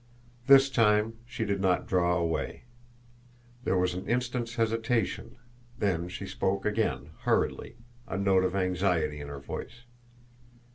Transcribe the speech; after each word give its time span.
This 0.47 0.71
time 0.71 1.19
she 1.27 1.45
did 1.45 1.61
not 1.61 1.85
draw 1.85 2.17
away. 2.17 2.63
There 3.65 3.77
was 3.77 3.93
an 3.93 4.09
instant's 4.09 4.55
hesitation; 4.55 5.37
then 5.77 6.09
she 6.09 6.25
spoke 6.25 6.65
again 6.65 7.11
hurriedly, 7.19 7.75
a 8.07 8.17
note 8.17 8.43
of 8.43 8.55
anxiety 8.55 9.21
in 9.21 9.27
her 9.27 9.37
voice. 9.39 9.83